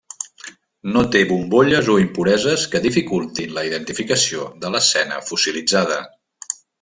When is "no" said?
0.93-1.01